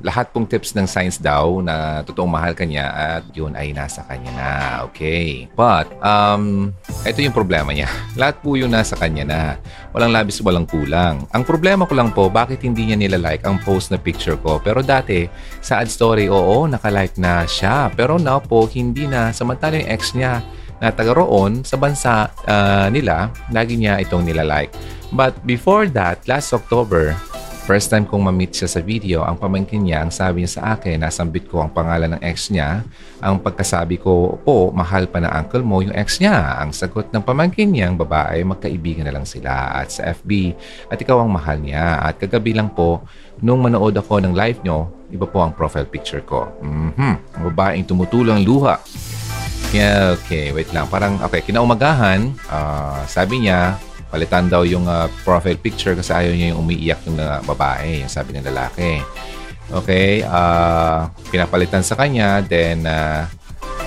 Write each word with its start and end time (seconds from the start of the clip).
lahat 0.00 0.32
pong 0.32 0.48
tips 0.48 0.72
ng 0.76 0.88
science 0.88 1.20
daw 1.20 1.60
na 1.60 2.00
totoong 2.04 2.30
mahal 2.30 2.52
ka 2.56 2.64
niya 2.64 2.88
at 2.90 3.24
yun 3.36 3.52
ay 3.56 3.72
nasa 3.72 4.04
kanya 4.08 4.32
na. 4.34 4.50
Okay. 4.90 5.48
But, 5.54 5.92
um, 6.00 6.74
ito 7.04 7.20
yung 7.20 7.36
problema 7.36 7.72
niya. 7.72 7.88
Lahat 8.20 8.40
po 8.40 8.56
yun 8.56 8.72
nasa 8.72 8.96
kanya 8.96 9.24
na. 9.24 9.40
Walang 9.94 10.12
labis, 10.12 10.40
walang 10.40 10.66
kulang. 10.68 11.24
Ang 11.32 11.44
problema 11.44 11.84
ko 11.84 11.94
lang 11.96 12.10
po, 12.12 12.28
bakit 12.28 12.64
hindi 12.64 12.88
niya 12.88 12.96
nilalike 12.96 13.44
ang 13.44 13.60
post 13.60 13.92
na 13.92 13.98
picture 14.00 14.36
ko? 14.40 14.60
Pero 14.60 14.80
dati, 14.80 15.28
sa 15.60 15.80
ad 15.80 15.88
story, 15.88 16.28
oo, 16.28 16.64
nakalike 16.68 17.16
na 17.20 17.44
siya. 17.44 17.88
Pero 17.94 18.16
now 18.16 18.40
po, 18.40 18.68
hindi 18.70 19.06
na. 19.06 19.32
Samantala 19.34 19.80
yung 19.80 19.90
ex 19.90 20.12
niya 20.16 20.40
na 20.80 20.88
taga 20.88 21.12
roon 21.12 21.60
sa 21.60 21.76
bansa 21.76 22.32
uh, 22.48 22.88
nila, 22.88 23.28
lagi 23.52 23.76
niya 23.76 24.00
itong 24.00 24.24
nilalike. 24.24 24.72
But 25.12 25.36
before 25.44 25.90
that, 25.92 26.24
last 26.24 26.56
October, 26.56 27.12
First 27.60 27.92
time 27.92 28.08
kong 28.08 28.24
ma-meet 28.24 28.56
siya 28.56 28.68
sa 28.72 28.80
video, 28.80 29.20
ang 29.20 29.36
pamangkin 29.36 29.84
niya, 29.84 30.00
ang 30.00 30.08
sabi 30.08 30.42
niya 30.42 30.52
sa 30.56 30.62
akin, 30.74 31.04
nasambit 31.04 31.44
ko 31.44 31.60
ang 31.60 31.70
pangalan 31.70 32.16
ng 32.16 32.22
ex 32.24 32.48
niya. 32.48 32.82
Ang 33.20 33.36
pagkasabi 33.44 34.00
ko, 34.00 34.40
po, 34.40 34.72
mahal 34.72 35.04
pa 35.04 35.20
na 35.20 35.28
uncle 35.36 35.60
mo 35.60 35.84
yung 35.84 35.92
ex 35.92 36.24
niya. 36.24 36.56
Ang 36.56 36.72
sagot 36.72 37.12
ng 37.12 37.20
pamangkin 37.20 37.68
niya, 37.68 37.92
ang 37.92 38.00
babae, 38.00 38.40
magkaibigan 38.48 39.04
na 39.04 39.12
lang 39.12 39.28
sila. 39.28 39.76
At 39.76 39.92
sa 39.92 40.08
FB, 40.08 40.56
at 40.88 40.98
ikaw 40.98 41.20
ang 41.20 41.30
mahal 41.30 41.60
niya. 41.60 42.00
At 42.00 42.16
kagabi 42.16 42.56
lang 42.56 42.72
po, 42.72 43.04
nung 43.44 43.60
manood 43.60 43.92
ako 43.92 44.24
ng 44.24 44.32
live 44.32 44.64
nyo, 44.64 44.88
iba 45.12 45.28
po 45.28 45.44
ang 45.44 45.52
profile 45.52 45.86
picture 45.86 46.24
ko. 46.24 46.48
Mm-hmm. 46.64 47.14
Ang 47.38 47.42
babaeng 47.52 47.84
tumutulong 47.84 48.40
luha. 48.40 48.80
Yeah, 49.70 50.18
okay, 50.18 50.50
wait 50.50 50.72
lang. 50.74 50.90
Parang, 50.90 51.20
okay, 51.22 51.44
kinaumagahan, 51.44 52.34
uh, 52.50 53.04
sabi 53.06 53.46
niya, 53.46 53.78
palitan 54.10 54.50
daw 54.50 54.66
yung 54.66 54.90
uh, 54.90 55.06
profile 55.22 55.56
picture 55.56 55.94
kasi 55.94 56.10
ayaw 56.10 56.34
niya 56.34 56.52
yung 56.52 56.66
umiiyak 56.66 57.00
ng 57.06 57.16
uh, 57.16 57.40
babae, 57.46 58.02
yung 58.02 58.10
sabi 58.10 58.34
ng 58.34 58.44
lalaki. 58.44 58.98
Okay, 59.70 60.26
uh, 60.26 61.06
pinapalitan 61.30 61.86
sa 61.86 61.94
kanya, 61.94 62.42
then 62.42 62.82
uh, 62.82 63.22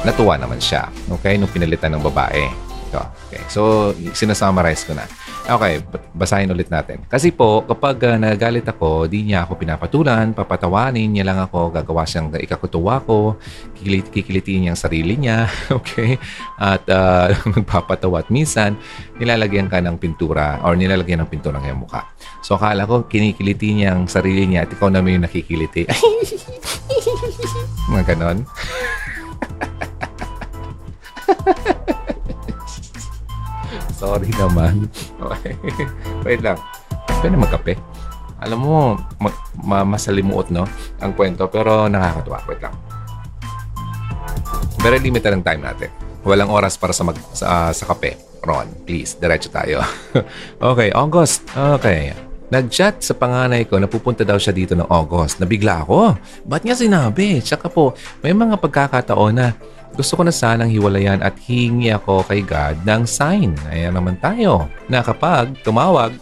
natuwa 0.07 0.39
naman 0.39 0.63
siya. 0.63 0.87
Okay, 1.19 1.35
nung 1.35 1.51
pinalitan 1.51 1.91
ng 1.91 2.03
babae. 2.03 2.47
Ito. 2.87 3.03
Okay, 3.27 3.43
so 3.51 3.91
sinasummarize 4.15 4.87
ko 4.87 4.95
na. 4.95 5.03
Okay, 5.43 5.83
basahin 6.15 6.47
ulit 6.55 6.71
natin. 6.71 7.03
Kasi 7.11 7.35
po, 7.35 7.67
kapag 7.67 7.99
uh, 8.07 8.15
nagalit 8.15 8.63
ako, 8.63 9.11
di 9.11 9.27
niya 9.27 9.43
ako 9.43 9.59
pinapatulan, 9.59 10.31
papatawanin 10.31 11.11
niya 11.11 11.27
lang 11.27 11.35
ako, 11.35 11.67
gagawa 11.67 12.07
siyang 12.07 12.31
ikakutuwa 12.39 13.03
ko, 13.03 13.35
kikilit, 13.75 14.07
kikilitiin 14.07 14.59
niya 14.63 14.71
ang 14.71 14.79
sarili 14.79 15.19
niya, 15.19 15.51
okay? 15.77 16.15
At 16.55 16.87
uh, 16.87 17.35
magpapatawa. 17.59 18.23
At 18.23 18.31
minsan, 18.31 18.79
nilalagyan 19.19 19.67
ka 19.67 19.83
ng 19.83 19.99
pintura 19.99 20.63
or 20.63 20.79
nilalagyan 20.79 21.27
ng 21.27 21.29
pintura 21.29 21.59
ng 21.59 21.67
iyong 21.67 21.81
mukha. 21.83 22.07
So, 22.39 22.55
akala 22.55 22.87
ko, 22.87 23.03
kinikiliti 23.11 23.75
niya 23.75 23.99
ang 23.99 24.07
sarili 24.07 24.47
niya 24.47 24.63
at 24.63 24.71
ikaw 24.71 24.87
naman 24.87 25.19
yung 25.19 25.27
nakikiliti. 25.27 25.91
Mga 27.91 28.15
ganon. 28.15 28.47
Sorry 34.03 34.29
naman. 34.35 34.91
Okay. 35.23 35.55
Wait 36.27 36.43
lang. 36.43 36.59
Pwede 37.23 37.39
magkape. 37.39 37.79
Alam 38.43 38.59
mo, 38.59 38.75
ma- 39.23 39.39
ma- 39.63 39.87
masalimuot, 39.87 40.51
no? 40.51 40.67
Ang 40.99 41.15
kwento, 41.15 41.47
pero 41.47 41.87
nakakatuwa. 41.87 42.43
Wait 42.43 42.59
lang. 42.59 42.75
Very 44.83 44.99
limited 44.99 45.31
ang 45.31 45.47
time 45.47 45.63
natin. 45.63 45.87
Walang 46.27 46.51
oras 46.51 46.75
para 46.75 46.91
sa, 46.91 47.07
mag, 47.07 47.15
sa, 47.31 47.45
uh, 47.47 47.71
sa 47.71 47.87
kape. 47.87 48.19
Ron, 48.43 48.67
please, 48.83 49.15
diretso 49.15 49.47
tayo. 49.47 49.79
okay, 50.75 50.91
August. 50.91 51.47
Okay. 51.55 52.11
Nag-chat 52.51 52.99
sa 52.99 53.15
panganay 53.15 53.63
ko 53.63 53.79
na 53.79 53.87
pupunta 53.87 54.27
daw 54.27 54.35
siya 54.35 54.51
dito 54.51 54.75
ng 54.75 54.91
August. 54.91 55.39
Nabigla 55.39 55.87
ako. 55.87 56.19
Ba't 56.43 56.67
niya 56.67 56.75
sinabi? 56.75 57.39
Tsaka 57.39 57.71
po, 57.71 57.95
may 58.19 58.35
mga 58.35 58.59
pagkakataon 58.59 59.33
na 59.39 59.55
gusto 59.93 60.17
ko 60.17 60.21
na 60.25 60.33
sanang 60.33 60.73
hiwalayan 60.73 61.21
at 61.21 61.37
hingi 61.37 61.93
ako 61.93 62.25
kay 62.25 62.41
God 62.41 62.81
ng 62.81 63.05
sign. 63.05 63.53
Ayan 63.69 63.93
naman 63.93 64.17
tayo. 64.17 64.65
Na 64.89 65.05
kapag 65.05 65.53
tumawag, 65.61 66.17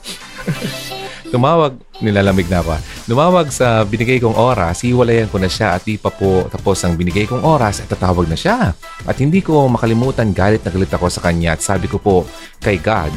tumawag, 1.33 1.79
nilalamig 2.03 2.51
na 2.51 2.59
ako. 2.59 2.75
Tumawag 3.07 3.47
sa 3.47 3.87
binigay 3.87 4.19
kong 4.19 4.35
oras, 4.35 4.83
hiwalayan 4.83 5.31
ko 5.31 5.39
na 5.39 5.47
siya 5.47 5.79
at 5.79 5.87
di 5.87 5.95
pa 5.95 6.11
po 6.11 6.51
tapos 6.51 6.83
ang 6.83 6.99
binigay 6.99 7.23
kong 7.23 7.47
oras 7.47 7.79
at 7.79 7.87
tatawag 7.87 8.27
na 8.27 8.35
siya. 8.35 8.75
At 9.07 9.15
hindi 9.23 9.39
ko 9.39 9.71
makalimutan 9.71 10.35
galit 10.35 10.67
na 10.67 10.71
galit 10.71 10.91
ako 10.91 11.07
sa 11.07 11.23
kanya 11.23 11.55
at 11.55 11.63
sabi 11.63 11.87
ko 11.87 11.95
po 11.95 12.27
kay 12.59 12.75
God, 12.75 13.15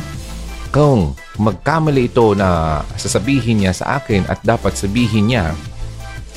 kung 0.70 1.18
magkamali 1.38 2.10
ito 2.10 2.34
na 2.38 2.78
sasabihin 2.94 3.62
niya 3.62 3.74
sa 3.74 3.98
akin 3.98 4.26
at 4.30 4.38
dapat 4.46 4.78
sabihin 4.78 5.34
niya 5.34 5.50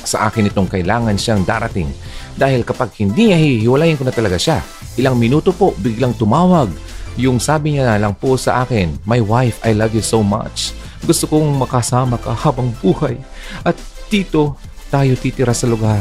sa 0.02 0.30
akin 0.30 0.50
itong 0.50 0.70
kailangan 0.70 1.18
siyang 1.18 1.42
darating 1.42 1.90
dahil 2.38 2.62
kapag 2.62 2.94
hindi 3.02 3.34
niya 3.34 3.38
hihiwalayin 3.38 3.98
ko 3.98 4.06
na 4.06 4.14
talaga 4.14 4.38
siya, 4.38 4.62
ilang 4.94 5.18
minuto 5.18 5.50
po 5.50 5.74
biglang 5.82 6.14
tumawag. 6.14 6.70
Yung 7.18 7.42
sabi 7.42 7.74
niya 7.74 7.90
na 7.90 7.98
lang 7.98 8.14
po 8.14 8.38
sa 8.38 8.62
akin, 8.62 8.94
My 9.02 9.18
wife, 9.18 9.58
I 9.66 9.74
love 9.74 9.90
you 9.90 10.04
so 10.06 10.22
much. 10.22 10.70
Gusto 11.02 11.26
kong 11.26 11.58
makasama 11.58 12.14
ka 12.14 12.30
habang 12.30 12.70
buhay. 12.78 13.18
At 13.66 13.74
dito, 14.06 14.54
tayo 14.86 15.18
titira 15.18 15.50
sa 15.50 15.66
lugar. 15.66 16.00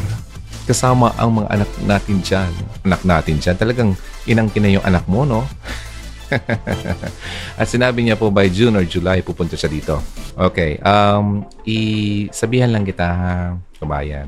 Kasama 0.69 1.17
ang 1.17 1.41
mga 1.41 1.49
anak 1.57 1.69
natin 1.81 2.17
dyan. 2.21 2.51
Anak 2.85 3.01
natin 3.01 3.35
dyan. 3.41 3.57
Talagang 3.57 3.91
inang 4.29 4.53
kina 4.53 4.69
yung 4.69 4.85
anak 4.85 5.09
mo, 5.09 5.25
no? 5.25 5.41
At 7.59 7.65
sinabi 7.71 8.03
niya 8.03 8.19
po 8.19 8.29
by 8.29 8.51
June 8.51 8.77
or 8.77 8.85
July 8.85 9.25
pupunta 9.25 9.57
siya 9.57 9.71
dito. 9.71 9.95
Okay, 10.37 10.77
um, 10.85 11.47
isabihan 11.65 12.69
lang 12.69 12.83
kita 12.83 13.07
kabayan 13.79 14.27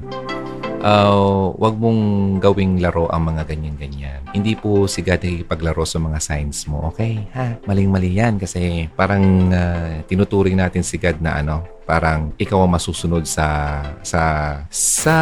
uh, 0.84 1.52
wag 1.56 1.76
mong 1.76 2.02
gawing 2.40 2.80
laro 2.80 3.08
ang 3.12 3.32
mga 3.32 3.48
ganyan-ganyan. 3.48 4.22
Hindi 4.32 4.56
po 4.56 4.88
si 4.88 5.04
God 5.04 5.24
paglaro 5.48 5.84
sa 5.84 6.00
mga 6.00 6.20
signs 6.20 6.66
mo, 6.68 6.92
okay? 6.92 7.28
Ha? 7.36 7.60
Maling-mali 7.68 8.16
yan 8.16 8.40
kasi 8.40 8.88
parang 8.96 9.52
uh, 9.52 10.04
tinuturing 10.08 10.58
natin 10.58 10.84
si 10.84 10.96
God 10.98 11.20
na 11.20 11.40
ano, 11.40 11.80
parang 11.90 12.38
ikaw 12.38 12.62
ang 12.62 12.78
masusunod 12.78 13.26
sa 13.26 13.82
sa 14.06 14.22
sa 14.70 15.18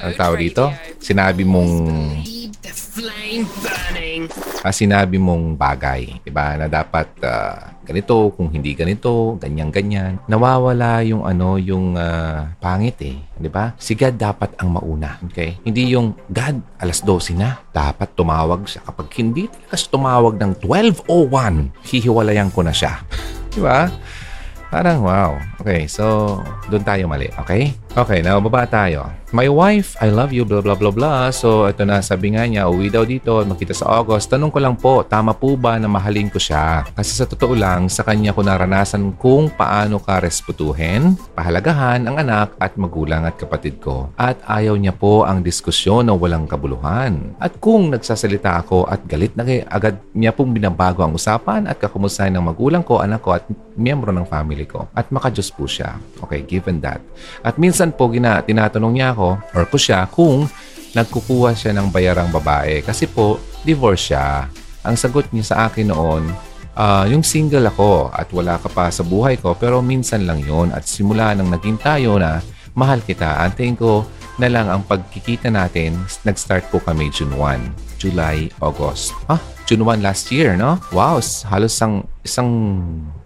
ang 0.00 0.16
tawag 0.16 0.40
dito 0.40 0.72
sinabi 0.96 1.44
mong 1.44 1.72
ah, 4.64 4.72
sinabi 4.72 5.20
mong 5.20 5.52
bagay 5.52 6.16
diba 6.24 6.56
na 6.56 6.64
dapat 6.64 7.12
uh, 7.20 7.71
ganito, 7.82 8.32
kung 8.34 8.48
hindi 8.50 8.72
ganito, 8.72 9.36
ganyan-ganyan. 9.38 10.22
Nawawala 10.26 11.02
yung 11.06 11.26
ano, 11.26 11.58
yung 11.58 11.98
uh, 11.98 12.50
pangit 12.62 12.98
eh. 13.02 13.18
Di 13.36 13.50
ba? 13.50 13.74
Si 13.76 13.98
God 13.98 14.16
dapat 14.16 14.54
ang 14.62 14.74
mauna. 14.74 15.18
Okay? 15.30 15.58
Hindi 15.66 15.92
yung 15.92 16.14
God, 16.30 16.80
alas 16.80 17.02
12 17.04 17.38
na. 17.38 17.58
Dapat 17.74 18.14
tumawag 18.14 18.64
siya. 18.66 18.86
Kapag 18.86 19.06
hindi 19.18 19.50
talaga 19.50 19.76
tumawag 19.92 20.34
ng 20.38 20.52
12.01, 20.62 21.84
hihiwalayan 21.84 22.48
ko 22.54 22.62
na 22.62 22.72
siya. 22.72 23.02
di 23.54 23.60
ba? 23.60 23.90
Parang 24.72 25.04
wow. 25.04 25.36
Okay, 25.60 25.84
so 25.84 26.40
doon 26.72 26.80
tayo 26.80 27.04
mali. 27.04 27.28
Okay? 27.44 27.76
Okay, 27.92 28.24
now 28.24 28.40
baba 28.40 28.64
tayo. 28.64 29.04
My 29.36 29.48
wife, 29.48 29.96
I 30.00 30.12
love 30.12 30.28
you, 30.32 30.44
blah 30.48 30.64
blah 30.64 30.76
blah 30.76 30.92
blah. 30.92 31.28
So 31.32 31.64
ito 31.64 31.88
na, 31.88 32.04
sabi 32.04 32.36
nga 32.36 32.44
niya, 32.44 32.68
uwi 32.68 32.92
daw 32.92 33.04
dito, 33.04 33.40
makita 33.48 33.72
sa 33.72 33.88
August. 34.00 34.28
Tanong 34.28 34.52
ko 34.52 34.60
lang 34.60 34.76
po, 34.76 35.00
tama 35.04 35.32
po 35.32 35.56
ba 35.56 35.80
na 35.80 35.88
mahalin 35.88 36.28
ko 36.28 36.36
siya? 36.36 36.84
Kasi 36.92 37.16
sa 37.16 37.24
totoo 37.24 37.56
lang, 37.56 37.88
sa 37.88 38.04
kanya 38.04 38.36
ko 38.36 38.44
naranasan 38.44 39.16
kung 39.16 39.48
paano 39.48 40.00
ka 40.00 40.20
respetuhin, 40.20 41.16
pahalagahan 41.32 42.04
ang 42.04 42.20
anak 42.20 42.56
at 42.60 42.76
magulang 42.76 43.24
at 43.24 43.40
kapatid 43.40 43.80
ko. 43.80 44.12
At 44.20 44.36
ayaw 44.44 44.76
niya 44.76 44.92
po 44.92 45.24
ang 45.24 45.40
diskusyon 45.40 46.08
na 46.08 46.16
walang 46.16 46.44
kabuluhan. 46.44 47.36
At 47.40 47.56
kung 47.56 47.88
nagsasalita 47.88 48.60
ako 48.68 48.84
at 48.88 49.04
galit 49.08 49.32
na 49.32 49.48
agad 49.68 49.96
niya 50.12 50.36
pong 50.36 50.52
binabago 50.52 51.04
ang 51.08 51.16
usapan 51.16 51.64
at 51.68 51.80
kakumustahin 51.80 52.36
ng 52.36 52.52
magulang 52.52 52.84
ko, 52.84 53.00
anak 53.00 53.24
ko 53.24 53.32
at 53.32 53.48
miyembro 53.80 54.12
ng 54.12 54.28
family 54.28 54.68
ko. 54.68 54.92
At 54.92 55.08
makajos 55.08 55.48
po 55.48 55.64
siya. 55.64 55.96
Okay, 56.20 56.44
given 56.44 56.84
that. 56.84 57.00
At 57.40 57.56
minsan 57.56 57.81
minsan 57.82 57.98
po 57.98 58.06
gina, 58.14 58.38
tinatanong 58.38 58.94
niya 58.94 59.10
ako 59.10 59.42
or 59.58 59.66
ko 59.66 59.74
siya 59.74 60.06
kung 60.06 60.46
nagkukuha 60.94 61.50
siya 61.50 61.74
ng 61.74 61.90
bayarang 61.90 62.30
babae 62.30 62.78
kasi 62.78 63.10
po 63.10 63.42
divorce 63.66 64.14
siya. 64.14 64.46
Ang 64.86 64.94
sagot 64.94 65.26
niya 65.34 65.50
sa 65.50 65.56
akin 65.66 65.90
noon, 65.90 66.30
uh, 66.78 67.02
yung 67.10 67.26
single 67.26 67.66
ako 67.66 68.14
at 68.14 68.30
wala 68.30 68.54
ka 68.62 68.70
pa 68.70 68.86
sa 68.94 69.02
buhay 69.02 69.34
ko 69.34 69.58
pero 69.58 69.82
minsan 69.82 70.30
lang 70.30 70.38
yon 70.46 70.70
at 70.70 70.86
simula 70.86 71.34
nang 71.34 71.50
naging 71.50 71.74
tayo 71.82 72.22
na 72.22 72.38
mahal 72.78 73.02
kita, 73.02 73.42
antayin 73.42 73.74
ko 73.74 74.06
na 74.38 74.46
lang 74.46 74.70
ang 74.70 74.86
pagkikita 74.86 75.50
natin, 75.50 75.98
nag-start 76.22 76.62
po 76.70 76.78
kami 76.78 77.10
June 77.10 77.34
1, 77.34 77.98
July, 77.98 78.46
August. 78.62 79.10
Ah, 79.26 79.42
June 79.66 79.82
1 79.82 80.06
last 80.06 80.30
year, 80.30 80.54
no? 80.54 80.78
Wow, 80.94 81.18
halos 81.50 81.74
isang, 81.74 82.06
isang 82.22 82.46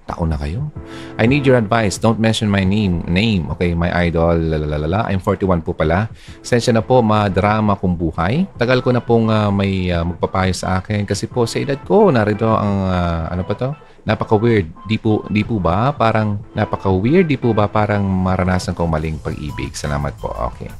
taon 0.07 0.31
na 0.31 0.39
kayo. 0.39 0.71
I 1.19 1.27
need 1.27 1.43
your 1.43 1.59
advice. 1.59 1.99
Don't 1.99 2.23
mention 2.23 2.47
my 2.47 2.63
name. 2.63 3.03
Name. 3.11 3.51
Okay, 3.59 3.75
my 3.75 3.91
idol. 4.07 4.39
Lalalala. 4.39 5.11
I'm 5.11 5.19
41 5.19 5.67
po 5.67 5.75
pala. 5.75 6.07
Sensya 6.41 6.71
na 6.71 6.81
po, 6.81 7.03
madrama 7.03 7.75
kong 7.75 7.99
buhay. 7.99 8.47
Tagal 8.55 8.81
ko 8.87 8.95
na 8.95 9.03
pong 9.03 9.27
uh, 9.27 9.51
may 9.51 9.91
uh, 9.91 10.07
magpapayo 10.07 10.55
sa 10.55 10.79
akin 10.79 11.03
kasi 11.03 11.27
po 11.27 11.45
sa 11.45 11.59
edad 11.59 11.77
ko, 11.83 12.15
narito 12.15 12.47
ang, 12.47 12.87
uh, 12.87 13.23
ano 13.35 13.43
pa 13.43 13.55
to? 13.59 13.71
Napaka-weird. 14.07 14.71
Di 14.87 14.97
po, 15.03 15.27
di 15.27 15.43
po 15.43 15.59
ba? 15.59 15.91
Parang 15.91 16.39
napaka-weird. 16.55 17.27
Di 17.27 17.35
po 17.35 17.51
ba 17.51 17.67
parang 17.67 18.07
maranasan 18.07 18.79
kong 18.79 18.95
maling 18.95 19.19
pag-ibig? 19.19 19.75
Salamat 19.75 20.15
po. 20.23 20.31
Okay. 20.55 20.71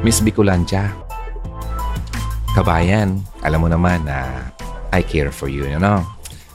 Miss 0.00 0.24
Bicolandia. 0.24 0.88
Kabayan, 2.56 3.20
alam 3.44 3.60
mo 3.62 3.68
naman 3.70 4.08
na 4.08 4.48
I 4.90 5.06
care 5.06 5.30
for 5.30 5.46
you, 5.46 5.68
you 5.68 5.78
know? 5.78 6.02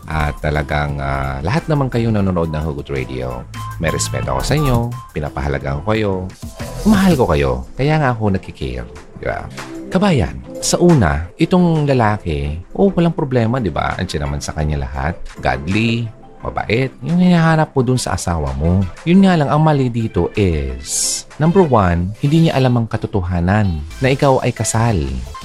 At 0.05 0.37
talagang 0.41 1.01
uh, 1.01 1.41
lahat 1.41 1.65
naman 1.65 1.89
kayo 1.89 2.13
nanonood 2.13 2.53
ng 2.53 2.63
Hugot 2.63 2.93
Radio. 2.93 3.41
May 3.81 3.89
respeto 3.89 4.37
ako 4.37 4.41
sa 4.45 4.55
inyo, 4.55 4.77
pinapahalaga 5.11 5.81
ko 5.81 5.81
kayo, 5.91 6.11
mahal 6.85 7.13
ko 7.17 7.25
kayo. 7.33 7.51
Kaya 7.73 7.97
nga 7.97 8.13
ako 8.13 8.37
nagkikare. 8.37 8.85
Di 9.17 9.25
ba? 9.25 9.49
Kabayan, 9.89 10.35
sa 10.59 10.75
una, 10.81 11.29
itong 11.39 11.87
lalaki, 11.87 12.59
oh, 12.75 12.91
walang 12.91 13.15
problema, 13.15 13.63
di 13.63 13.71
ba? 13.71 13.95
Andiyan 13.95 14.27
naman 14.27 14.41
sa 14.43 14.51
kanya 14.51 14.83
lahat. 14.83 15.15
Godly, 15.39 16.09
mabait. 16.43 16.91
Yung 17.01 17.17
hinahanap 17.17 17.71
mo 17.71 17.81
dun 17.81 17.97
sa 17.97 18.13
asawa 18.13 18.51
mo. 18.53 18.83
Yun 19.07 19.23
nga 19.25 19.33
lang, 19.39 19.49
ang 19.49 19.61
mali 19.63 19.87
dito 19.87 20.29
is, 20.35 21.23
number 21.41 21.63
one, 21.63 22.13
hindi 22.19 22.45
niya 22.45 22.59
alam 22.59 22.75
ang 22.75 22.87
katotohanan 22.91 23.81
na 24.03 24.07
ikaw 24.11 24.43
ay 24.43 24.51
kasal, 24.51 24.99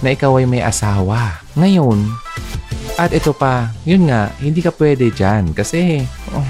na 0.05 0.13
ikaw 0.13 0.37
ay 0.37 0.45
may 0.51 0.61
asawa. 0.61 1.41
Ngayon, 1.55 2.11
at 3.01 3.17
ito 3.17 3.33
pa, 3.33 3.73
yun 3.89 4.13
nga, 4.13 4.29
hindi 4.45 4.61
ka 4.61 4.77
pwede 4.77 5.09
dyan 5.09 5.57
kasi 5.57 6.05
oh, 6.37 6.45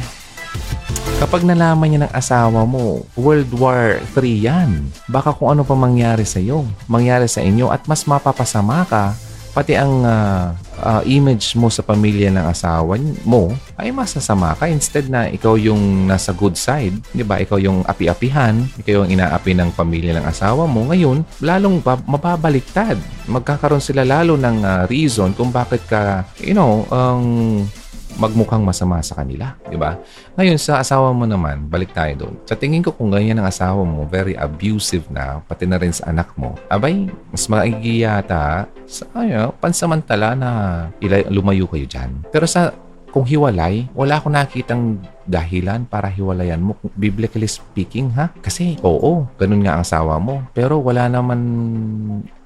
kapag 1.23 1.47
nalaman 1.47 1.87
niya 1.87 2.01
ng 2.11 2.15
asawa 2.17 2.67
mo, 2.67 3.07
World 3.15 3.55
War 3.55 4.03
III 4.19 4.35
yan. 4.35 4.71
Baka 5.07 5.31
kung 5.31 5.55
ano 5.55 5.63
pa 5.63 5.79
mangyari 5.79 6.27
sa 6.27 6.43
iyo, 6.43 6.67
mangyari 6.91 7.31
sa 7.31 7.39
inyo 7.39 7.71
at 7.71 7.87
mas 7.87 8.03
mapapasama 8.03 8.83
ka 8.91 9.15
pati 9.55 9.79
ang 9.79 10.03
uh, 10.03 10.55
uh, 10.81 11.03
image 11.07 11.55
mo 11.57 11.69
sa 11.69 11.85
pamilya 11.85 12.33
ng 12.33 12.47
asawa 12.49 12.97
mo 13.25 13.53
ay 13.77 13.93
masasama 13.93 14.57
ka 14.57 14.67
instead 14.67 15.07
na 15.09 15.29
ikaw 15.29 15.57
yung 15.57 16.09
nasa 16.09 16.33
good 16.35 16.57
side, 16.57 16.97
'di 17.13 17.25
ba? 17.25 17.39
Ikaw 17.41 17.59
yung 17.61 17.85
api-apihan, 17.87 18.67
ikaw 18.81 19.05
yung 19.05 19.11
inaapi 19.13 19.53
ng 19.57 19.71
pamilya 19.77 20.17
ng 20.19 20.27
asawa 20.27 20.65
mo. 20.67 20.85
Ngayon, 20.89 21.25
lalong 21.41 21.81
mababaliktad. 21.85 22.99
Magkakaroon 23.31 23.83
sila 23.85 24.03
lalo 24.03 24.35
ng 24.35 24.57
uh, 24.65 24.83
reason 24.91 25.33
kung 25.37 25.55
bakit 25.55 25.85
ka, 25.87 26.27
you 26.43 26.57
know, 26.57 26.85
ang 26.91 27.23
um, 27.63 27.80
magmukhang 28.19 28.65
masama 28.65 28.99
sa 29.05 29.21
kanila, 29.21 29.55
di 29.69 29.79
ba? 29.79 30.01
Ngayon, 30.35 30.59
sa 30.59 30.83
asawa 30.83 31.15
mo 31.15 31.29
naman, 31.29 31.71
balik 31.71 31.95
tayo 31.95 32.27
doon. 32.27 32.35
Sa 32.49 32.59
tingin 32.59 32.83
ko 32.83 32.91
kung 32.91 33.13
ganyan 33.13 33.39
ang 33.39 33.47
asawa 33.47 33.85
mo, 33.87 34.09
very 34.09 34.35
abusive 34.35 35.07
na, 35.13 35.45
pati 35.47 35.69
na 35.69 35.79
rin 35.79 35.95
sa 35.95 36.11
anak 36.11 36.35
mo, 36.35 36.59
abay, 36.67 37.07
mas 37.31 37.47
maigi 37.47 38.03
yata 38.03 38.67
sa, 38.89 39.05
ano, 39.15 39.55
pansamantala 39.61 40.35
na 40.35 40.51
ilay, 40.99 41.29
lumayo 41.31 41.71
kayo 41.71 41.87
dyan. 41.87 42.25
Pero 42.35 42.49
sa 42.49 42.75
kung 43.11 43.27
hiwalay, 43.27 43.91
wala 43.93 44.23
akong 44.23 44.35
nakitang 44.35 45.03
dahilan 45.27 45.83
para 45.87 46.07
hiwalayan 46.07 46.63
mo. 46.63 46.79
Biblically 46.95 47.51
speaking, 47.51 48.15
ha? 48.15 48.31
Kasi, 48.39 48.79
oo, 48.87 49.27
ganun 49.35 49.67
nga 49.67 49.79
ang 49.79 49.83
asawa 49.83 50.23
mo. 50.23 50.47
Pero 50.55 50.79
wala 50.79 51.11
naman 51.11 51.41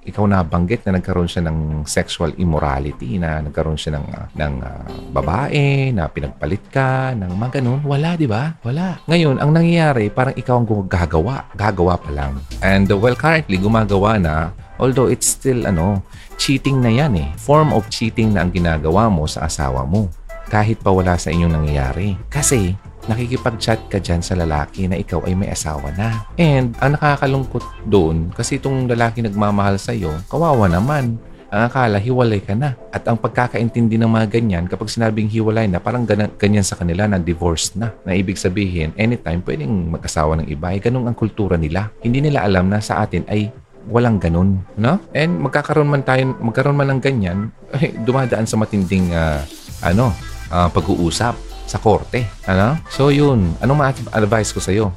ikaw 0.04 0.28
na 0.28 0.44
banggit 0.44 0.84
na 0.84 1.00
nagkaroon 1.00 1.26
siya 1.26 1.48
ng 1.48 1.88
sexual 1.88 2.36
immorality, 2.36 3.16
na 3.16 3.40
nagkaroon 3.40 3.80
siya 3.80 3.96
ng, 3.96 4.06
uh, 4.12 4.26
ng 4.36 4.54
uh, 4.60 4.84
babae, 5.16 5.90
na 5.96 6.06
pinagpalit 6.12 6.60
ka, 6.68 7.16
ng 7.16 7.32
mga 7.32 7.60
ganun. 7.60 7.80
Wala, 7.82 8.14
di 8.14 8.28
ba? 8.28 8.52
Wala. 8.60 9.00
Ngayon, 9.08 9.40
ang 9.40 9.50
nangyayari, 9.56 10.12
parang 10.12 10.36
ikaw 10.36 10.60
ang 10.60 10.68
gagawa. 10.84 11.48
Gagawa 11.56 11.96
pa 11.96 12.10
lang. 12.12 12.36
And 12.60 12.84
uh, 12.92 13.00
well, 13.00 13.16
currently, 13.16 13.56
gumagawa 13.56 14.20
na, 14.20 14.52
although 14.76 15.08
it's 15.08 15.26
still, 15.26 15.64
ano, 15.64 16.04
cheating 16.36 16.84
na 16.84 16.92
yan 16.92 17.16
eh. 17.16 17.28
Form 17.40 17.72
of 17.72 17.88
cheating 17.88 18.36
na 18.36 18.44
ang 18.44 18.52
ginagawa 18.52 19.08
mo 19.08 19.24
sa 19.24 19.48
asawa 19.48 19.88
mo. 19.88 20.12
Kahit 20.52 20.84
pa 20.84 20.92
wala 20.92 21.16
sa 21.16 21.32
inyong 21.32 21.64
nangyayari. 21.64 22.20
Kasi, 22.28 22.76
nakikipag-chat 23.06 23.90
ka 23.92 23.98
dyan 24.00 24.20
sa 24.24 24.34
lalaki 24.36 24.88
na 24.88 24.98
ikaw 24.98 25.22
ay 25.24 25.34
may 25.36 25.50
asawa 25.52 25.92
na. 25.94 26.24
And 26.40 26.72
ang 26.80 26.96
nakakalungkot 26.96 27.64
doon, 27.88 28.32
kasi 28.32 28.56
itong 28.58 28.88
lalaki 28.88 29.20
nagmamahal 29.20 29.76
sa 29.76 29.92
iyo, 29.92 30.12
kawawa 30.28 30.68
naman. 30.68 31.20
Ang 31.54 31.70
akala, 31.70 32.02
hiwalay 32.02 32.42
ka 32.42 32.58
na. 32.58 32.74
At 32.90 33.06
ang 33.06 33.14
pagkakaintindi 33.14 33.94
ng 33.94 34.10
mga 34.10 34.26
ganyan, 34.26 34.66
kapag 34.66 34.90
sinabing 34.90 35.30
hiwalay 35.30 35.70
na, 35.70 35.78
parang 35.78 36.02
ganyan, 36.02 36.34
ganyan 36.34 36.66
sa 36.66 36.74
kanila 36.74 37.06
na 37.06 37.22
divorced 37.22 37.78
na. 37.78 37.94
Na 38.02 38.10
ibig 38.10 38.34
sabihin, 38.34 38.90
anytime 38.98 39.38
pwedeng 39.46 39.94
mag-asawa 39.94 40.34
ng 40.42 40.50
iba. 40.50 40.74
Ay 40.74 40.82
ganun 40.82 41.06
ang 41.06 41.14
kultura 41.14 41.54
nila. 41.54 41.94
Hindi 42.02 42.26
nila 42.26 42.42
alam 42.42 42.66
na 42.66 42.82
sa 42.82 43.06
atin 43.06 43.22
ay 43.30 43.54
walang 43.86 44.18
ganun, 44.18 44.64
no? 44.80 44.96
And 45.12 45.44
magkakaroon 45.44 45.92
man 45.92 46.02
tayo, 46.02 46.32
magkaroon 46.40 46.74
man 46.74 46.88
ng 46.96 47.00
ganyan, 47.04 47.52
ay, 47.76 47.92
dumadaan 48.02 48.48
sa 48.48 48.56
matinding 48.58 49.12
uh, 49.14 49.38
ano, 49.84 50.10
uh, 50.50 50.66
pag-uusap 50.72 51.53
sa 51.64 51.80
korte. 51.80 52.24
Ano? 52.48 52.78
So 52.92 53.08
yun, 53.08 53.56
anong 53.60 53.78
ma-advise 53.80 54.52
ko 54.52 54.60
sa 54.60 54.72
iyo? 54.72 54.92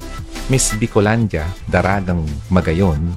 Miss 0.48 0.72
Bicolandia, 0.80 1.44
daragang 1.68 2.24
magayon. 2.48 3.16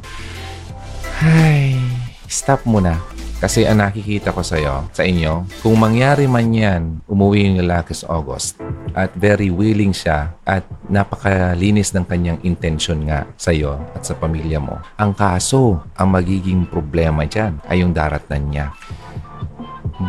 Ay, 1.23 1.79
stop 2.27 2.67
muna. 2.67 2.99
Kasi 3.41 3.65
ang 3.65 3.81
nakikita 3.81 4.37
ko 4.37 4.45
sa 4.45 4.61
iyo, 4.61 4.85
sa 4.93 5.01
inyo, 5.01 5.49
kung 5.65 5.81
mangyari 5.81 6.29
man 6.29 6.53
yan, 6.53 7.01
umuwi 7.09 7.49
yung 7.49 7.65
lalaki 7.65 7.97
sa 7.97 8.13
August 8.13 8.61
at 8.93 9.17
very 9.17 9.49
willing 9.49 9.97
siya 9.97 10.37
at 10.45 10.61
napakalinis 10.93 11.97
ng 11.97 12.05
kanyang 12.05 12.37
intention 12.45 13.09
nga 13.09 13.25
sa 13.41 13.49
iyo 13.49 13.81
at 13.97 14.05
sa 14.05 14.13
pamilya 14.13 14.61
mo. 14.61 14.77
Ang 15.01 15.17
kaso, 15.17 15.81
ang 15.97 16.13
magiging 16.13 16.69
problema 16.69 17.25
dyan 17.25 17.57
ay 17.65 17.81
yung 17.81 17.97
daratnan 17.97 18.45
niya 18.45 18.77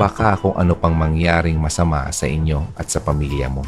baka 0.01 0.33
kung 0.33 0.57
ano 0.57 0.73
pang 0.73 0.97
mangyaring 0.97 1.61
masama 1.61 2.09
sa 2.09 2.25
inyo 2.25 2.73
at 2.73 2.89
sa 2.89 2.97
pamilya 3.05 3.45
mo. 3.53 3.61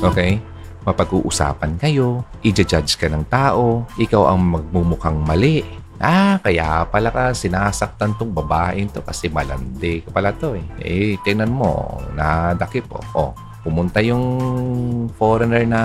Okay? 0.00 0.40
Mapag-uusapan 0.88 1.76
kayo, 1.76 2.24
i-judge 2.40 2.96
ka 2.96 3.12
ng 3.12 3.28
tao, 3.28 3.84
ikaw 4.00 4.32
ang 4.32 4.40
magmumukhang 4.56 5.20
mali. 5.20 5.60
Ah, 6.00 6.40
kaya 6.40 6.88
pala 6.88 7.12
ka 7.12 7.36
sinasaktan 7.36 8.16
tong 8.16 8.32
babaeng 8.32 8.88
to 8.88 9.04
kasi 9.04 9.28
malandi 9.28 10.00
ka 10.00 10.08
pala 10.08 10.32
to 10.32 10.56
eh. 10.56 10.64
Eh, 10.80 11.20
tingnan 11.20 11.52
mo, 11.52 12.00
nadakip 12.16 12.88
po. 12.88 13.04
Oh, 13.12 13.36
pumunta 13.60 14.00
yung 14.00 14.24
foreigner 15.16 15.64
na 15.68 15.82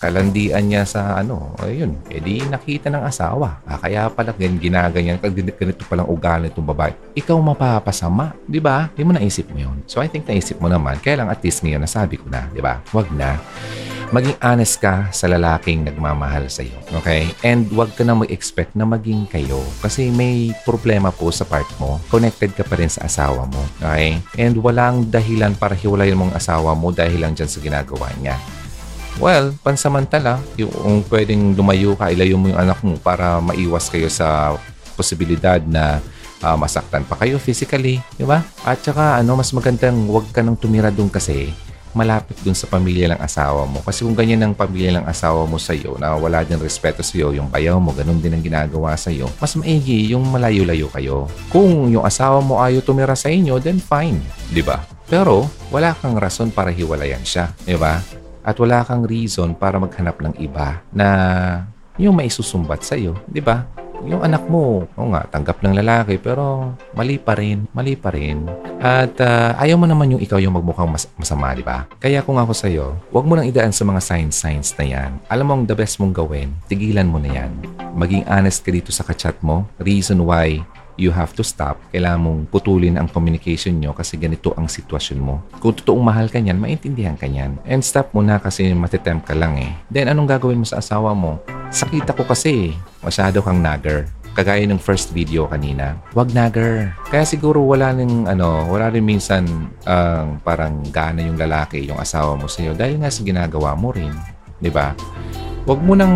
kalandian 0.00 0.64
niya 0.64 0.82
sa 0.84 1.16
ano, 1.20 1.56
ayun, 1.60 1.96
edi 2.12 2.44
nakita 2.44 2.92
ng 2.92 3.04
asawa. 3.04 3.60
Ah, 3.64 3.80
kaya 3.80 4.08
pala 4.12 4.32
gan 4.36 4.56
ginaganyan, 4.60 5.20
ganito 5.20 5.84
palang 5.88 6.08
ugali 6.08 6.52
itong 6.52 6.68
babae. 6.68 6.92
Ikaw 7.16 7.36
mapapasama, 7.40 8.36
di 8.44 8.60
ba? 8.60 8.88
Di 8.92 9.04
mo 9.04 9.12
naisip 9.16 9.48
mo 9.52 9.58
yun. 9.60 9.80
So 9.88 10.00
I 10.00 10.08
think 10.08 10.28
naisip 10.28 10.60
mo 10.60 10.68
naman, 10.68 11.00
kaya 11.00 11.24
lang 11.24 11.32
at 11.32 11.40
least 11.40 11.64
ngayon 11.64 11.82
nasabi 11.84 12.20
ko 12.20 12.28
na, 12.28 12.48
di 12.52 12.60
ba? 12.60 12.80
Wag 12.92 13.08
na 13.16 13.40
maging 14.10 14.34
honest 14.42 14.82
ka 14.82 15.06
sa 15.14 15.30
lalaking 15.30 15.86
nagmamahal 15.86 16.50
sa 16.50 16.66
iyo. 16.66 16.74
Okay? 17.02 17.30
And 17.46 17.70
wag 17.70 17.94
ka 17.94 18.02
na 18.02 18.18
mag-expect 18.18 18.74
na 18.74 18.82
maging 18.82 19.30
kayo 19.30 19.62
kasi 19.78 20.10
may 20.10 20.50
problema 20.66 21.14
po 21.14 21.30
sa 21.30 21.46
part 21.46 21.66
mo. 21.78 22.02
Connected 22.10 22.54
ka 22.58 22.66
pa 22.66 22.74
rin 22.74 22.90
sa 22.90 23.06
asawa 23.06 23.46
mo. 23.46 23.62
Okay? 23.78 24.18
And 24.34 24.58
walang 24.58 25.08
dahilan 25.08 25.54
para 25.54 25.78
hiwalayin 25.78 26.18
mong 26.18 26.34
asawa 26.34 26.74
mo 26.74 26.90
dahil 26.90 27.22
lang 27.22 27.38
dyan 27.38 27.50
sa 27.50 27.62
ginagawa 27.62 28.10
niya. 28.18 28.34
Well, 29.22 29.54
pansamantala, 29.62 30.42
yung 30.58 31.06
pwedeng 31.06 31.54
lumayo 31.54 31.94
ka, 31.94 32.10
ilayo 32.10 32.38
mo 32.40 32.50
yung 32.50 32.60
anak 32.60 32.78
mo 32.82 32.98
para 32.98 33.38
maiwas 33.38 33.90
kayo 33.90 34.08
sa 34.10 34.56
posibilidad 34.96 35.60
na 35.62 36.00
uh, 36.40 36.56
masaktan 36.56 37.04
pa 37.04 37.20
kayo 37.20 37.36
physically, 37.36 38.00
di 38.16 38.24
ba? 38.24 38.40
At 38.64 38.80
saka 38.80 39.20
ano, 39.20 39.36
mas 39.36 39.52
magandang 39.52 40.08
wag 40.08 40.30
ka 40.32 40.40
nang 40.40 40.56
tumira 40.56 40.88
doon 40.88 41.12
kasi 41.12 41.52
malapit 41.92 42.38
dun 42.42 42.54
sa 42.54 42.70
pamilya 42.70 43.14
ng 43.14 43.20
asawa 43.20 43.66
mo. 43.66 43.82
Kasi 43.82 44.06
kung 44.06 44.14
ganyan 44.14 44.42
ang 44.42 44.54
pamilya 44.54 45.00
ng 45.00 45.06
asawa 45.06 45.44
mo 45.46 45.58
sa 45.58 45.74
iyo, 45.74 45.98
na 45.98 46.14
wala 46.14 46.46
din 46.46 46.58
respeto 46.62 47.02
sa 47.02 47.14
iyo, 47.18 47.34
yung 47.34 47.50
bayaw 47.50 47.82
mo, 47.82 47.90
ganun 47.90 48.22
din 48.22 48.34
ang 48.34 48.42
ginagawa 48.42 48.94
sa 48.94 49.10
iyo, 49.10 49.26
mas 49.38 49.54
maigi 49.58 50.14
yung 50.14 50.22
malayo-layo 50.30 50.86
kayo. 50.92 51.26
Kung 51.50 51.90
yung 51.90 52.06
asawa 52.06 52.38
mo 52.38 52.62
ayaw 52.62 52.82
tumira 52.82 53.18
sa 53.18 53.28
inyo, 53.28 53.58
then 53.58 53.82
fine, 53.82 54.22
di 54.54 54.62
ba? 54.62 54.82
Pero 55.10 55.50
wala 55.74 55.90
kang 55.98 56.14
rason 56.14 56.54
para 56.54 56.70
hiwalayan 56.70 57.26
siya, 57.26 57.50
di 57.66 57.74
ba? 57.74 57.98
At 58.46 58.56
wala 58.56 58.86
kang 58.86 59.04
reason 59.04 59.58
para 59.58 59.76
maghanap 59.76 60.22
ng 60.22 60.34
iba 60.38 60.80
na 60.94 61.08
yung 61.98 62.14
maisusumbat 62.14 62.86
sa 62.86 62.94
iyo, 62.94 63.18
di 63.26 63.42
ba? 63.42 63.66
Yung 64.04 64.22
anak 64.24 64.46
mo, 64.48 64.88
o 64.96 65.02
nga, 65.12 65.26
tanggap 65.28 65.60
ng 65.60 65.76
lalaki, 65.76 66.16
pero 66.16 66.72
mali 66.96 67.20
pa 67.20 67.36
rin, 67.36 67.68
mali 67.76 67.96
pa 67.96 68.12
rin. 68.12 68.48
At 68.80 69.16
uh, 69.20 69.56
ayaw 69.60 69.76
mo 69.76 69.86
naman 69.88 70.16
yung 70.16 70.22
ikaw 70.22 70.40
yung 70.40 70.56
magmukhang 70.56 70.88
mas- 70.88 71.10
masama, 71.20 71.52
di 71.52 71.64
ba? 71.64 71.84
Kaya 72.00 72.24
kung 72.24 72.40
ako 72.40 72.52
sa'yo, 72.56 72.96
huwag 73.12 73.26
mo 73.28 73.36
nang 73.36 73.48
idaan 73.48 73.74
sa 73.74 73.84
mga 73.84 74.00
signs-signs 74.00 74.72
na 74.80 74.84
yan. 74.86 75.10
Alam 75.28 75.44
mo 75.46 75.52
ang 75.60 75.64
the 75.68 75.76
best 75.76 76.00
mong 76.00 76.16
gawin, 76.16 76.52
tigilan 76.70 77.08
mo 77.08 77.20
na 77.20 77.28
yan. 77.28 77.52
Maging 77.92 78.24
honest 78.30 78.64
ka 78.64 78.72
dito 78.72 78.88
sa 78.94 79.04
kachat 79.04 79.36
mo. 79.44 79.68
Reason 79.82 80.16
why 80.22 80.64
you 81.00 81.08
have 81.08 81.32
to 81.32 81.40
stop. 81.40 81.80
Kailangan 81.88 82.20
mong 82.20 82.40
putulin 82.52 83.00
ang 83.00 83.08
communication 83.08 83.80
nyo 83.80 83.96
kasi 83.96 84.20
ganito 84.20 84.52
ang 84.52 84.68
sitwasyon 84.68 85.18
mo. 85.18 85.40
Kung 85.56 85.72
totoong 85.72 86.04
mahal 86.04 86.28
ka 86.28 86.36
niyan, 86.36 86.60
maintindihan 86.60 87.16
ka 87.16 87.24
niyan. 87.24 87.56
And 87.64 87.80
stop 87.80 88.12
mo 88.12 88.20
na 88.20 88.36
kasi 88.36 88.76
matitempt 88.76 89.24
ka 89.24 89.32
lang 89.32 89.56
eh. 89.56 89.72
Then 89.88 90.12
anong 90.12 90.28
gagawin 90.28 90.60
mo 90.60 90.68
sa 90.68 90.84
asawa 90.84 91.16
mo? 91.16 91.40
Sakita 91.72 92.12
ko 92.12 92.28
kasi 92.28 92.76
masyado 93.00 93.40
kang 93.40 93.64
nagger. 93.64 94.04
kagaya 94.30 94.62
ng 94.62 94.78
first 94.78 95.10
video 95.10 95.50
kanina, 95.50 95.98
wag 96.14 96.30
nagger. 96.30 96.94
Kaya 97.10 97.26
siguro 97.26 97.66
wala 97.66 97.90
rin, 97.90 98.30
ano, 98.30 98.62
wala 98.70 98.86
rin 98.86 99.02
minsan 99.02 99.42
ang 99.82 100.38
parang 100.46 100.86
gana 100.94 101.18
yung 101.18 101.34
lalaki, 101.34 101.82
yung 101.82 101.98
asawa 101.98 102.38
mo 102.38 102.46
sa'yo 102.46 102.78
dahil 102.78 103.02
nga 103.02 103.10
sa 103.10 103.26
ginagawa 103.26 103.74
mo 103.74 103.90
rin. 103.90 104.14
'di 104.60 104.70
ba? 104.70 104.92
Huwag 105.64 105.80
mo 105.84 105.92
nang 105.92 106.14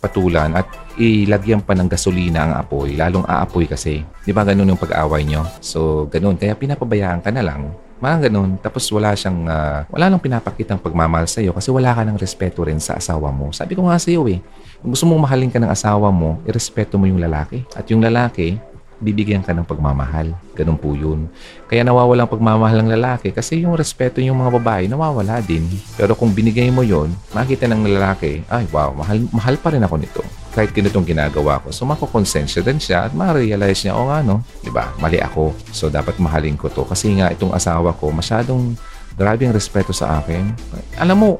patulan 0.00 0.56
at 0.56 0.64
ilagyan 0.98 1.62
pa 1.62 1.74
ng 1.74 1.90
gasolina 1.90 2.46
ang 2.46 2.52
apoy, 2.58 2.94
lalong 2.94 3.26
aapoy 3.26 3.66
kasi. 3.66 4.06
'Di 4.22 4.30
ba 4.30 4.46
ganun 4.46 4.70
yung 4.70 4.80
pag-away 4.80 5.26
nyo? 5.26 5.42
So, 5.58 6.06
ganun. 6.06 6.38
Kaya 6.38 6.54
pinapabayaan 6.54 7.20
ka 7.22 7.30
na 7.34 7.42
lang. 7.42 7.74
Mga 7.98 8.28
ganun. 8.28 8.60
Tapos 8.60 8.84
wala 8.92 9.16
siyang, 9.16 9.48
ah, 9.48 9.88
wala 9.88 10.12
nang 10.12 10.20
pinapakitang 10.20 10.82
pagmamahal 10.82 11.24
sa'yo 11.24 11.56
kasi 11.56 11.72
wala 11.72 11.94
ka 11.94 12.04
ng 12.04 12.18
respeto 12.20 12.60
rin 12.66 12.76
sa 12.76 13.00
asawa 13.00 13.32
mo. 13.32 13.48
Sabi 13.54 13.72
ko 13.72 13.88
nga 13.88 13.96
sa'yo 13.96 14.28
eh, 14.28 14.44
kung 14.84 14.92
gusto 14.92 15.08
mong 15.08 15.24
mahalin 15.24 15.48
ka 15.48 15.56
ng 15.62 15.72
asawa 15.72 16.12
mo, 16.12 16.36
irespeto 16.44 17.00
mo 17.00 17.08
yung 17.08 17.22
lalaki. 17.22 17.64
At 17.72 17.88
yung 17.88 18.04
lalaki, 18.04 18.60
bibigyan 19.00 19.40
ka 19.40 19.56
ng 19.56 19.64
pagmamahal. 19.64 20.36
Ganun 20.52 20.76
po 20.76 20.92
yun. 20.92 21.32
Kaya 21.66 21.80
nawawalang 21.80 22.28
pagmamahal 22.28 22.84
ng 22.84 22.92
lalaki 22.92 23.32
kasi 23.32 23.64
yung 23.64 23.74
respeto 23.74 24.20
yung 24.20 24.36
mga 24.36 24.52
babae 24.60 24.84
nawawala 24.86 25.40
din. 25.40 25.64
Pero 25.96 26.12
kung 26.12 26.30
binigay 26.36 26.68
mo 26.68 26.84
yon, 26.84 27.08
makita 27.32 27.64
ng 27.66 27.88
lalaki, 27.88 28.44
ay 28.52 28.68
wow, 28.68 28.92
mahal, 28.92 29.18
mahal 29.32 29.56
pa 29.56 29.72
rin 29.72 29.82
ako 29.82 29.96
nito. 29.96 30.22
Kahit 30.54 30.70
ganitong 30.70 31.04
ginagawa 31.04 31.58
ko. 31.58 31.74
So 31.74 31.82
makokonsensya 31.84 32.62
din 32.62 32.78
siya 32.78 33.10
at 33.10 33.12
ma-realize 33.12 33.84
niya, 33.84 33.98
o 33.98 34.06
nga 34.06 34.22
no, 34.22 34.46
di 34.62 34.70
ba, 34.70 34.94
mali 35.02 35.18
ako. 35.18 35.50
So 35.74 35.90
dapat 35.90 36.16
mahalin 36.22 36.54
ko 36.54 36.70
to. 36.70 36.86
Kasi 36.86 37.18
nga 37.18 37.34
itong 37.34 37.50
asawa 37.50 37.90
ko 37.98 38.14
masyadong 38.14 38.78
grabe 39.14 39.46
ang 39.46 39.54
respeto 39.54 39.94
sa 39.94 40.18
akin. 40.18 40.50
Alam 40.98 41.16
mo, 41.18 41.30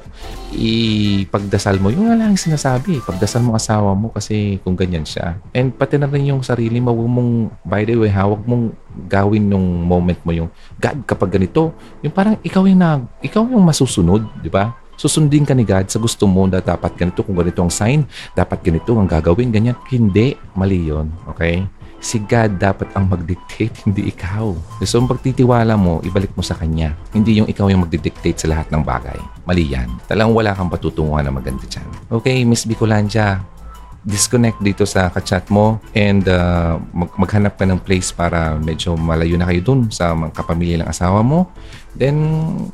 ipagdasal 0.55 1.75
mo, 1.83 1.91
yung 1.91 2.07
lang 2.07 2.39
sinasabi, 2.39 3.03
pagdasal 3.03 3.43
mo 3.43 3.51
asawa 3.51 3.91
mo 3.91 4.15
kasi 4.15 4.63
kung 4.63 4.79
ganyan 4.79 5.03
siya. 5.03 5.35
And 5.51 5.75
pati 5.75 5.99
na 5.99 6.07
rin 6.07 6.31
yung 6.31 6.39
sarili 6.39 6.79
mo, 6.79 6.95
huwag 6.95 7.11
mong, 7.11 7.31
by 7.67 7.83
the 7.83 7.99
way, 7.99 8.11
ha, 8.11 8.23
mong 8.31 8.71
gawin 9.11 9.51
nung 9.51 9.83
moment 9.83 10.17
mo 10.23 10.31
yung, 10.31 10.47
God, 10.79 11.03
kapag 11.03 11.35
ganito, 11.35 11.75
yung 11.99 12.15
parang 12.15 12.39
ikaw 12.39 12.63
yung, 12.63 12.79
na, 12.79 13.03
ikaw 13.19 13.43
yung 13.43 13.63
masusunod, 13.63 14.23
di 14.39 14.47
ba? 14.47 14.71
Susundin 14.95 15.43
ka 15.43 15.53
ni 15.53 15.67
God 15.67 15.91
sa 15.91 15.99
gusto 15.99 16.25
mo 16.25 16.47
na 16.47 16.63
dapat 16.63 16.95
ganito, 16.95 17.21
kung 17.21 17.35
ganito 17.35 17.59
ang 17.59 17.71
sign, 17.71 18.07
dapat 18.33 18.63
ganito 18.63 18.95
ang 18.95 19.07
gagawin, 19.07 19.51
ganyan. 19.51 19.75
Hindi, 19.91 20.39
mali 20.55 20.87
yun, 20.87 21.11
okay? 21.27 21.67
si 22.05 22.21
God 22.21 22.61
dapat 22.61 22.93
ang 22.93 23.09
mag-dictate, 23.09 23.73
hindi 23.89 24.13
ikaw. 24.13 24.53
So, 24.85 25.01
ang 25.01 25.09
pagtitiwala 25.09 25.73
mo, 25.73 26.05
ibalik 26.05 26.37
mo 26.37 26.45
sa 26.45 26.53
Kanya. 26.53 26.93
Hindi 27.09 27.41
yung 27.41 27.49
ikaw 27.49 27.65
yung 27.73 27.89
mag-dictate 27.89 28.37
sa 28.37 28.53
lahat 28.53 28.69
ng 28.69 28.85
bagay. 28.85 29.17
Mali 29.49 29.65
yan. 29.65 29.89
Talang 30.05 30.29
wala 30.29 30.53
kang 30.53 30.69
patutunguhan 30.69 31.25
na 31.25 31.33
maganda 31.33 31.65
dyan. 31.65 31.89
Okay, 32.13 32.45
Miss 32.45 32.69
Bicolandia, 32.69 33.41
disconnect 34.05 34.61
dito 34.61 34.85
sa 34.85 35.09
kachat 35.09 35.49
mo 35.49 35.81
and 35.97 36.29
uh, 36.29 36.77
mag- 36.93 37.17
maghanap 37.17 37.57
ka 37.57 37.65
ng 37.65 37.81
place 37.81 38.13
para 38.13 38.53
medyo 38.61 38.93
malayo 38.93 39.33
na 39.33 39.49
kayo 39.49 39.65
dun 39.65 39.89
sa 39.89 40.13
mga 40.13 40.31
kapamilya 40.37 40.77
ng 40.85 40.89
asawa 40.89 41.25
mo. 41.25 41.49
Then 41.95 42.21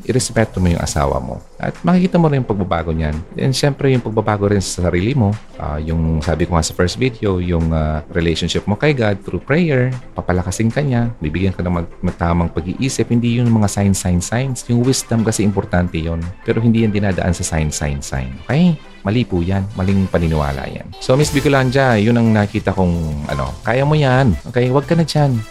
irespeto 0.03 0.59
mo 0.59 0.67
yung 0.73 0.83
asawa 0.83 1.23
mo. 1.23 1.39
At 1.55 1.77
makikita 1.87 2.19
mo 2.19 2.27
rin 2.27 2.43
yung 2.43 2.49
pagbabago 2.51 2.91
niyan. 2.91 3.15
And 3.39 3.55
syempre 3.55 3.93
yung 3.93 4.03
pagbabago 4.03 4.51
rin 4.51 4.59
sa 4.59 4.89
sarili 4.89 5.15
mo. 5.15 5.31
Uh, 5.55 5.79
yung 5.79 6.19
sabi 6.19 6.49
ko 6.49 6.57
nga 6.57 6.65
sa 6.65 6.75
first 6.75 6.99
video 6.99 7.39
yung 7.39 7.71
uh, 7.71 8.03
relationship 8.11 8.67
mo 8.67 8.75
kay 8.75 8.91
God 8.91 9.21
through 9.21 9.45
prayer 9.45 9.93
papalakasin 10.17 10.73
ka 10.73 10.81
niya 10.81 11.13
bibigyan 11.21 11.53
ka 11.53 11.61
ng 11.61 11.85
mag- 11.85 11.95
matamang 12.03 12.51
pag-iisip. 12.51 13.07
Hindi 13.07 13.39
yung 13.39 13.47
mga 13.47 13.71
sign 13.71 13.95
sign 13.95 14.19
signs. 14.19 14.67
Yung 14.67 14.83
wisdom 14.83 15.23
kasi 15.23 15.47
importante 15.47 15.95
yon 15.95 16.19
pero 16.43 16.59
hindi 16.59 16.83
yan 16.83 16.91
dinadaan 16.91 17.31
sa 17.31 17.45
sign 17.45 17.71
sign 17.71 18.03
sign. 18.03 18.35
Okay 18.43 18.90
Mali 19.01 19.25
po 19.25 19.41
yan. 19.41 19.65
Maling 19.73 20.05
paniniwala 20.09 20.69
yan. 20.69 20.87
So, 21.01 21.17
Miss 21.17 21.33
Bicolandia, 21.33 21.97
yun 21.97 22.17
ang 22.17 22.29
nakita 22.29 22.73
kong 22.73 23.25
ano, 23.29 23.49
kaya 23.65 23.81
mo 23.81 23.97
yan. 23.97 24.37
Okay, 24.49 24.69
wag 24.69 24.85
ka 24.85 24.93
na 24.93 25.05
dyan. 25.05 25.41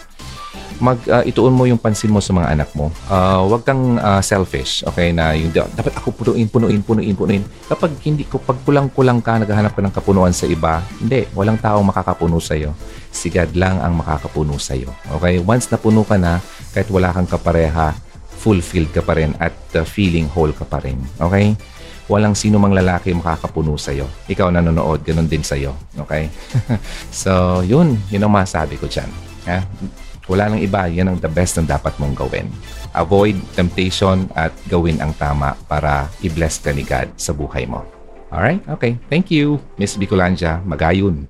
Mag, 0.81 0.97
uh, 1.05 1.21
ituon 1.21 1.53
mo 1.53 1.69
yung 1.69 1.77
pansin 1.77 2.09
mo 2.09 2.17
sa 2.17 2.33
mga 2.33 2.57
anak 2.57 2.73
mo. 2.73 2.89
Uh, 3.05 3.45
wag 3.53 3.61
kang 3.61 4.01
uh, 4.01 4.17
selfish, 4.23 4.81
okay, 4.81 5.13
na 5.13 5.37
yung 5.37 5.53
dapat 5.53 5.93
ako 5.93 6.09
punuin, 6.15 6.49
punuin, 6.49 6.81
punuin, 6.81 7.13
punuin. 7.13 7.43
Kapag 7.69 7.93
hindi 8.01 8.25
ko, 8.25 8.41
pag 8.41 8.57
kulang-kulang 8.65 9.21
ka, 9.21 9.37
naghahanap 9.37 9.77
ka 9.77 9.81
ng 9.85 9.93
kapunuan 9.93 10.33
sa 10.33 10.49
iba, 10.49 10.81
hindi, 10.97 11.29
walang 11.37 11.61
taong 11.61 11.85
makakapuno 11.85 12.41
sa'yo. 12.41 12.73
Si 13.13 13.29
God 13.29 13.53
lang 13.53 13.77
ang 13.77 13.93
makakapuno 13.93 14.57
sa'yo. 14.57 14.89
Okay, 15.21 15.37
once 15.37 15.69
napuno 15.69 16.01
ka 16.01 16.17
na, 16.17 16.41
kahit 16.73 16.89
wala 16.89 17.13
kang 17.13 17.29
kapareha, 17.29 17.93
fulfilled 18.41 18.89
ka 18.89 19.05
pa 19.05 19.13
rin 19.21 19.37
at 19.37 19.53
uh, 19.77 19.85
feeling 19.85 20.25
whole 20.33 20.49
ka 20.49 20.65
pa 20.65 20.81
rin. 20.81 20.97
Okay? 21.21 21.53
Walang 22.07 22.33
sino 22.33 22.57
mang 22.57 22.73
lalaki 22.73 23.13
makakapuno 23.13 23.75
sa'yo. 23.77 24.07
Ikaw 24.29 24.47
nanonood, 24.53 25.03
ganun 25.05 25.27
din 25.29 25.43
sa'yo. 25.45 25.75
Okay? 26.07 26.29
so, 27.13 27.61
yun. 27.65 27.97
Yun 28.09 28.25
ang 28.25 28.33
masabi 28.33 28.79
ko 28.79 28.87
dyan. 28.87 29.09
Ha? 29.49 29.65
Wala 30.29 30.47
nang 30.47 30.61
iba. 30.61 30.87
Yan 30.87 31.11
ang 31.11 31.17
the 31.19 31.27
best 31.27 31.59
na 31.59 31.77
dapat 31.77 31.91
mong 31.99 32.15
gawin. 32.15 32.47
Avoid 32.95 33.35
temptation 33.57 34.31
at 34.37 34.55
gawin 34.71 35.01
ang 35.03 35.11
tama 35.17 35.57
para 35.67 36.07
i-bless 36.23 36.63
ka 36.63 36.71
ni 36.71 36.87
God 36.87 37.11
sa 37.19 37.35
buhay 37.35 37.67
mo. 37.67 37.83
Alright? 38.31 38.63
Okay. 38.63 38.95
Thank 39.11 39.27
you, 39.27 39.59
Miss 39.75 39.99
Bicolandia. 39.99 40.63
Magayon. 40.63 41.27